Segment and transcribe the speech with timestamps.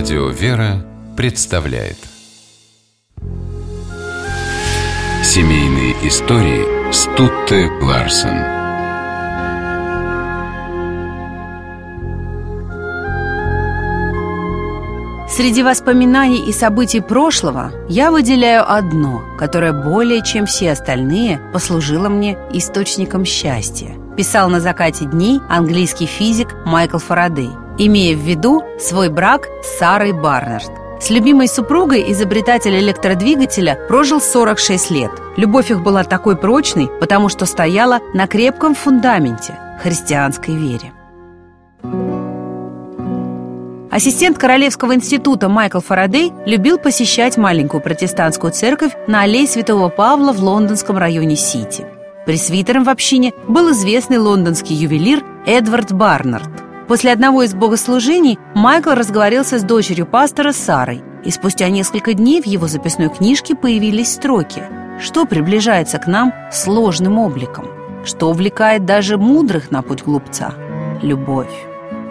[0.00, 0.82] Радио «Вера»
[1.14, 1.98] представляет.
[5.22, 8.59] Семейные истории Стутте Ларсен
[15.40, 22.36] Среди воспоминаний и событий прошлого я выделяю одно, которое более чем все остальные послужило мне
[22.52, 23.88] источником счастья.
[24.18, 27.48] Писал на закате дней английский физик Майкл Фарадей–
[27.78, 30.70] имея в виду свой брак с Сарой Барнард.
[31.00, 35.10] С любимой супругой изобретатель электродвигателя прожил 46 лет.
[35.38, 40.92] Любовь их была такой прочной, потому что стояла на крепком фундаменте– христианской вере.
[43.90, 50.40] Ассистент Королевского института Майкл Фарадей любил посещать маленькую протестантскую церковь на аллее Святого Павла в
[50.40, 51.86] лондонском районе Сити.
[52.26, 56.48] Пресвитером в общине был известный лондонский ювелир Эдвард Барнард–
[56.90, 62.46] После одного из богослужений Майкл разговорился с дочерью пастора Сарой, и спустя несколько дней в
[62.46, 64.64] его записной книжке появились строки
[64.98, 67.68] «Что приближается к нам сложным обликом?
[68.04, 70.52] Что увлекает даже мудрых на путь глупца?
[71.00, 71.46] Любовь».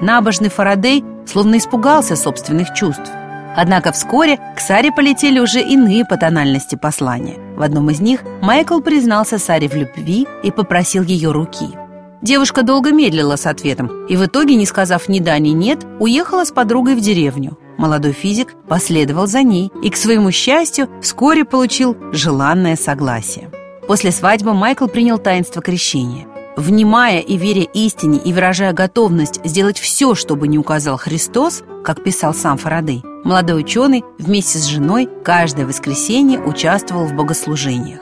[0.00, 3.10] Набожный Фарадей словно испугался собственных чувств.
[3.56, 7.36] Однако вскоре к Саре полетели уже иные по тональности послания.
[7.56, 11.68] В одном из них Майкл признался Саре в любви и попросил ее руки–
[12.20, 16.44] Девушка долго медлила с ответом и в итоге, не сказав ни да, ни нет, уехала
[16.44, 17.56] с подругой в деревню.
[17.76, 23.50] Молодой физик последовал за ней и, к своему счастью, вскоре получил желанное согласие.
[23.86, 26.26] После свадьбы Майкл принял таинство крещения.
[26.58, 32.34] Внимая и веря истине и выражая готовность сделать все, чтобы не указал Христос, как писал
[32.34, 38.00] сам Фарадей, молодой ученый вместе с женой каждое воскресенье участвовал в богослужениях.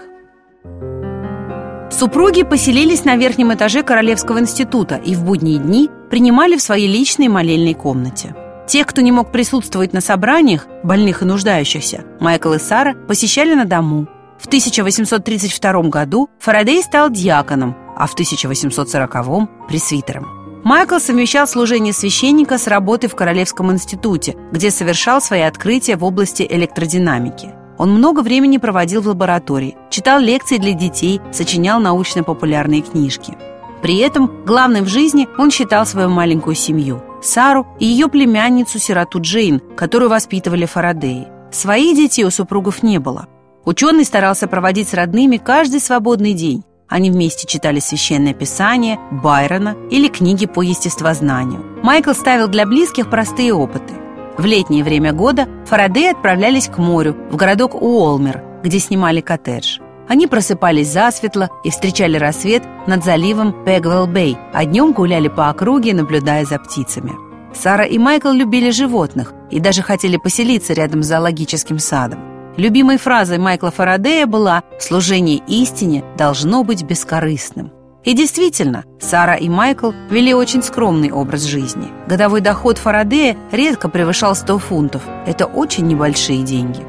[1.90, 7.28] Супруги поселились на верхнем этаже Королевского института и в будние дни принимали в своей личной
[7.28, 8.34] молельной комнате.
[8.66, 13.66] Тех, кто не мог присутствовать на собраниях, больных и нуждающихся, Майкл и Сара посещали на
[13.66, 14.08] дому.
[14.38, 20.28] В 1832 году Фарадей стал диаконом, а в 1840-м– пресвитером.
[20.62, 26.46] Майкл совмещал служение священника с работой в Королевском институте, где совершал свои открытия в области
[26.48, 33.36] электродинамики– он много времени проводил в лаборатории, читал лекции для детей, сочинял научно-популярные книжки.
[33.82, 39.60] При этом главным в жизни он считал свою маленькую семью– Сару и ее племянницу-сироту Джейн,
[39.76, 41.26] которую воспитывали Фарадеи.
[41.50, 43.26] Своих детей у супругов не было.
[43.64, 46.62] Ученый старался проводить с родными каждый свободный день.
[46.88, 51.64] Они вместе читали священное писание, Байрона или книги по естествознанию.
[51.82, 53.94] Майкл ставил для близких простые опыты–
[54.38, 59.78] в летнее время года Фарадеи отправлялись к морю, в городок Уолмер, где снимали коттедж.
[60.08, 66.44] Они просыпались засветло и встречали рассвет над заливом Пегвелл-Бэй, а днем гуляли по округе, наблюдая
[66.44, 67.12] за птицами.
[67.54, 72.35] Сара и Майкл любили животных и даже хотели поселиться рядом с зоологическим садом.
[72.56, 77.70] Любимой фразой Майкла Фарадея была «Служение истине должно быть бескорыстным».
[78.02, 81.88] И действительно, Сара и Майкл вели очень скромный образ жизни.
[82.06, 85.02] Годовой доход Фарадея редко превышал 100 фунтов.
[85.26, 86.80] Это очень небольшие деньги.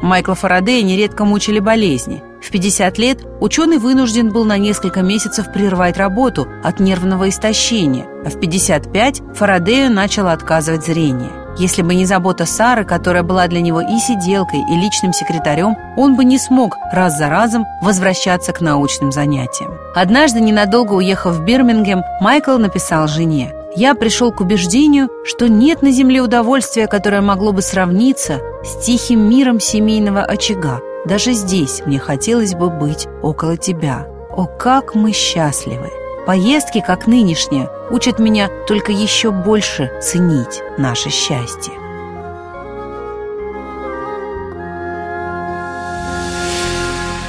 [0.00, 2.22] Майкла Фарадея нередко мучили болезни.
[2.40, 8.28] В 50 лет ученый вынужден был на несколько месяцев прервать работу от нервного истощения, а
[8.28, 11.43] в 55 Фарадею начало отказывать зрение.
[11.56, 16.16] Если бы не забота Сары, которая была для него и сиделкой, и личным секретарем, он
[16.16, 19.78] бы не смог раз за разом возвращаться к научным занятиям.
[19.94, 25.92] Однажды, ненадолго уехав в Бирмингем, Майкл написал жене «Я пришел к убеждению, что нет на
[25.92, 30.80] земле удовольствия, которое могло бы сравниться с тихим миром семейного очага.
[31.06, 34.06] Даже здесь мне хотелось бы быть около тебя.
[34.30, 41.74] О, как мы счастливы!» Поездки, как нынешние, учат меня только еще больше ценить наше счастье.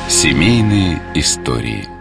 [0.07, 1.89] Семейные истории–